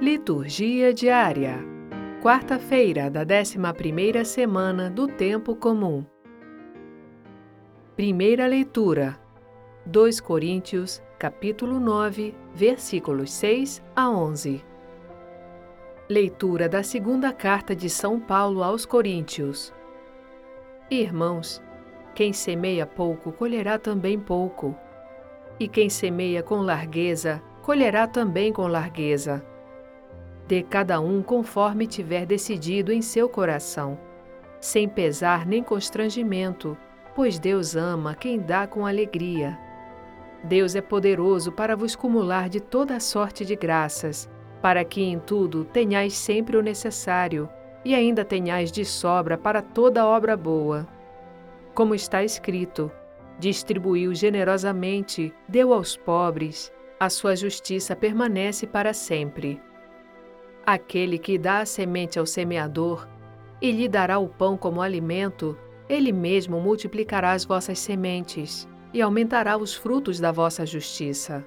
Liturgia 0.00 0.92
diária. 0.92 1.60
Quarta-feira 2.20 3.08
da 3.08 3.24
11ª 3.24 4.24
semana 4.24 4.90
do 4.90 5.06
tempo 5.06 5.54
comum. 5.54 6.04
Primeira 7.94 8.44
leitura. 8.48 9.16
2 9.86 10.20
Coríntios, 10.20 11.00
capítulo 11.16 11.78
9, 11.78 12.34
versículos 12.52 13.32
6 13.32 13.80
a 13.94 14.10
11. 14.10 14.64
Leitura 16.10 16.68
da 16.68 16.82
segunda 16.82 17.32
carta 17.32 17.74
de 17.74 17.88
São 17.88 18.18
Paulo 18.18 18.64
aos 18.64 18.84
Coríntios. 18.84 19.72
Irmãos, 20.90 21.62
quem 22.16 22.32
semeia 22.32 22.84
pouco 22.84 23.30
colherá 23.30 23.78
também 23.78 24.18
pouco, 24.18 24.76
e 25.58 25.68
quem 25.68 25.88
semeia 25.88 26.42
com 26.42 26.56
largueza 26.56 27.40
colherá 27.62 28.08
também 28.08 28.52
com 28.52 28.66
largueza. 28.66 29.53
Dê 30.46 30.62
cada 30.62 31.00
um 31.00 31.22
conforme 31.22 31.86
tiver 31.86 32.26
decidido 32.26 32.92
em 32.92 33.00
seu 33.00 33.28
coração, 33.28 33.98
sem 34.60 34.88
pesar 34.88 35.46
nem 35.46 35.62
constrangimento, 35.62 36.76
pois 37.14 37.38
Deus 37.38 37.74
ama 37.74 38.14
quem 38.14 38.38
dá 38.38 38.66
com 38.66 38.86
alegria. 38.86 39.58
Deus 40.42 40.74
é 40.74 40.82
poderoso 40.82 41.50
para 41.50 41.74
vos 41.74 41.96
cumular 41.96 42.50
de 42.50 42.60
toda 42.60 43.00
sorte 43.00 43.44
de 43.44 43.56
graças, 43.56 44.28
para 44.60 44.84
que 44.84 45.02
em 45.02 45.18
tudo 45.18 45.64
tenhais 45.64 46.14
sempre 46.14 46.56
o 46.56 46.62
necessário 46.62 47.48
e 47.84 47.94
ainda 47.94 48.24
tenhais 48.24 48.70
de 48.70 48.84
sobra 48.84 49.38
para 49.38 49.62
toda 49.62 50.06
obra 50.06 50.36
boa. 50.36 50.86
Como 51.74 51.94
está 51.94 52.22
escrito: 52.22 52.90
distribuiu 53.38 54.14
generosamente, 54.14 55.32
deu 55.48 55.72
aos 55.72 55.96
pobres, 55.96 56.72
a 57.00 57.08
sua 57.08 57.34
justiça 57.34 57.96
permanece 57.96 58.66
para 58.66 58.92
sempre. 58.92 59.60
Aquele 60.66 61.18
que 61.18 61.36
dá 61.36 61.58
a 61.58 61.66
semente 61.66 62.18
ao 62.18 62.24
semeador 62.24 63.06
e 63.60 63.70
lhe 63.70 63.88
dará 63.88 64.18
o 64.18 64.28
pão 64.28 64.56
como 64.56 64.80
alimento, 64.80 65.58
ele 65.88 66.10
mesmo 66.10 66.58
multiplicará 66.58 67.32
as 67.32 67.44
vossas 67.44 67.78
sementes 67.78 68.66
e 68.92 69.02
aumentará 69.02 69.56
os 69.58 69.74
frutos 69.74 70.18
da 70.18 70.32
vossa 70.32 70.64
justiça. 70.64 71.46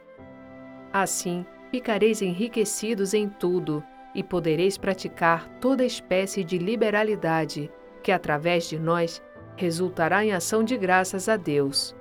Assim, 0.94 1.45
ficareis 1.72 2.22
enriquecidos 2.22 3.14
em 3.14 3.28
tudo 3.28 3.83
e 4.14 4.23
podereis 4.23 4.78
praticar 4.78 5.47
toda 5.59 5.84
espécie 5.84 6.44
de 6.44 6.58
liberalidade, 6.58 7.72
que 8.03 8.11
através 8.11 8.69
de 8.69 8.78
nós 8.78 9.22
resultará 9.56 10.23
em 10.23 10.31
ação 10.31 10.63
de 10.63 10.78
graças 10.78 11.28
a 11.28 11.38
Deus. 11.38 11.95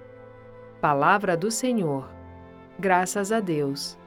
Palavra 0.81 1.37
do 1.37 1.51
Senhor. 1.51 2.11
Graças 2.79 3.33
a 3.33 3.41
Deus. 3.41 3.99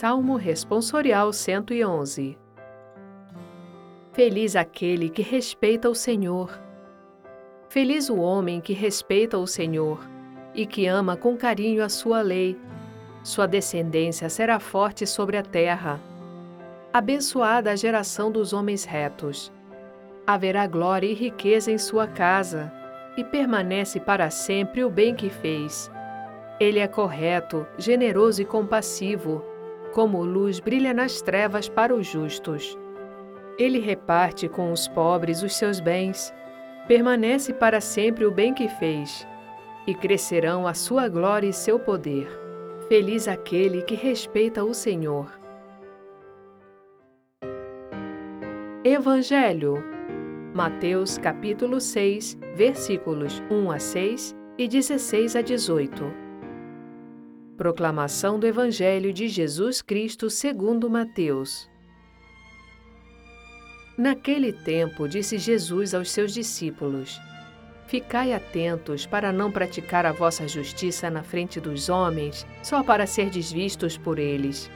Salmo 0.00 0.36
Responsorial 0.36 1.32
111 1.32 2.38
Feliz 4.12 4.54
aquele 4.54 5.08
que 5.08 5.22
respeita 5.22 5.90
o 5.90 5.94
Senhor. 5.96 6.56
Feliz 7.68 8.08
o 8.08 8.16
homem 8.16 8.60
que 8.60 8.72
respeita 8.72 9.36
o 9.36 9.44
Senhor 9.44 9.98
e 10.54 10.64
que 10.66 10.86
ama 10.86 11.16
com 11.16 11.36
carinho 11.36 11.82
a 11.82 11.88
sua 11.88 12.22
lei. 12.22 12.56
Sua 13.24 13.48
descendência 13.48 14.28
será 14.28 14.60
forte 14.60 15.04
sobre 15.04 15.36
a 15.36 15.42
terra. 15.42 16.00
Abençoada 16.92 17.72
a 17.72 17.74
geração 17.74 18.30
dos 18.30 18.52
homens 18.52 18.84
retos. 18.84 19.52
Haverá 20.24 20.64
glória 20.68 21.08
e 21.08 21.12
riqueza 21.12 21.72
em 21.72 21.78
sua 21.78 22.06
casa, 22.06 22.72
e 23.16 23.24
permanece 23.24 23.98
para 23.98 24.30
sempre 24.30 24.84
o 24.84 24.90
bem 24.90 25.12
que 25.12 25.28
fez. 25.28 25.90
Ele 26.60 26.78
é 26.78 26.86
correto, 26.86 27.66
generoso 27.76 28.40
e 28.40 28.44
compassivo, 28.44 29.57
como 29.92 30.24
luz 30.24 30.60
brilha 30.60 30.94
nas 30.94 31.20
trevas 31.20 31.68
para 31.68 31.94
os 31.94 32.06
justos. 32.06 32.78
Ele 33.58 33.78
reparte 33.78 34.48
com 34.48 34.72
os 34.72 34.86
pobres 34.88 35.42
os 35.42 35.56
seus 35.56 35.80
bens, 35.80 36.32
permanece 36.86 37.52
para 37.52 37.80
sempre 37.80 38.24
o 38.24 38.30
bem 38.30 38.54
que 38.54 38.68
fez, 38.68 39.26
e 39.86 39.94
crescerão 39.94 40.66
a 40.66 40.74
sua 40.74 41.08
glória 41.08 41.48
e 41.48 41.52
seu 41.52 41.78
poder. 41.78 42.28
Feliz 42.88 43.28
aquele 43.28 43.82
que 43.82 43.94
respeita 43.94 44.64
o 44.64 44.72
Senhor. 44.72 45.30
Evangelho 48.84 49.82
Mateus 50.54 51.18
capítulo 51.18 51.80
6, 51.80 52.38
versículos 52.54 53.42
1 53.50 53.70
a 53.70 53.78
6 53.78 54.36
e 54.56 54.66
16 54.66 55.36
a 55.36 55.42
18. 55.42 56.27
Proclamação 57.58 58.38
do 58.38 58.46
Evangelho 58.46 59.12
de 59.12 59.26
Jesus 59.26 59.82
Cristo 59.82 60.30
segundo 60.30 60.88
Mateus. 60.88 61.68
Naquele 63.96 64.52
tempo 64.52 65.08
disse 65.08 65.38
Jesus 65.38 65.92
aos 65.92 66.08
seus 66.12 66.32
discípulos: 66.32 67.20
Ficai 67.88 68.32
atentos 68.32 69.06
para 69.06 69.32
não 69.32 69.50
praticar 69.50 70.06
a 70.06 70.12
vossa 70.12 70.46
justiça 70.46 71.10
na 71.10 71.24
frente 71.24 71.58
dos 71.58 71.88
homens, 71.88 72.46
só 72.62 72.84
para 72.84 73.08
ser 73.08 73.28
desvistos 73.28 73.98
por 73.98 74.20
eles. 74.20 74.70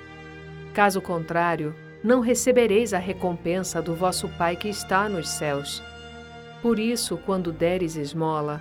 Caso 0.75 1.00
contrário, 1.00 1.72
não 2.03 2.19
recebereis 2.19 2.93
a 2.93 2.99
recompensa 2.99 3.81
do 3.81 3.94
vosso 3.94 4.28
Pai 4.31 4.56
que 4.56 4.69
está 4.69 5.09
nos 5.09 5.28
céus. 5.28 5.81
Por 6.60 6.81
isso, 6.81 7.16
quando 7.16 7.53
deres 7.53 7.94
esmola, 7.94 8.60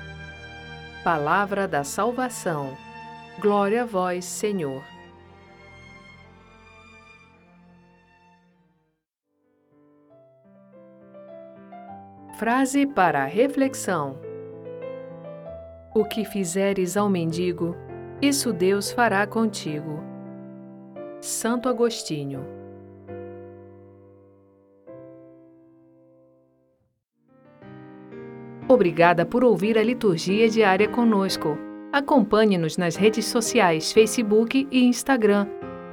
Palavra 1.03 1.67
da 1.67 1.83
salvação. 1.83 2.77
Glória 3.39 3.81
a 3.81 3.85
vós, 3.85 4.23
Senhor. 4.23 4.83
Frase 12.37 12.85
para 12.85 13.23
a 13.23 13.25
reflexão: 13.25 14.19
O 15.95 16.05
que 16.05 16.23
fizeres 16.23 16.95
ao 16.95 17.09
mendigo, 17.09 17.75
isso 18.21 18.53
Deus 18.53 18.91
fará 18.91 19.25
contigo. 19.25 20.03
Santo 21.19 21.67
Agostinho 21.67 22.60
Obrigada 28.71 29.25
por 29.25 29.43
ouvir 29.43 29.77
a 29.77 29.83
liturgia 29.83 30.47
diária 30.47 30.87
conosco. 30.87 31.57
Acompanhe-nos 31.91 32.77
nas 32.77 32.95
redes 32.95 33.25
sociais 33.25 33.91
Facebook 33.91 34.65
e 34.71 34.85
Instagram, 34.85 35.45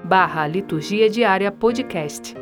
barra 0.05 0.47
Liturgia 0.47 1.11
Diária 1.11 1.51
Podcast. 1.51 2.37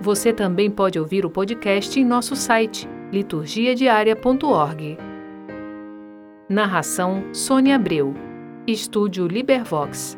Você 0.00 0.32
também 0.32 0.70
pode 0.70 0.96
ouvir 0.96 1.26
o 1.26 1.30
podcast 1.30 1.98
em 1.98 2.04
nosso 2.04 2.36
site, 2.36 2.88
liturgiadiaria.org. 3.10 4.96
Narração 6.48 7.24
Sônia 7.34 7.74
Abreu. 7.74 8.14
Estúdio 8.64 9.26
Libervox. 9.26 10.17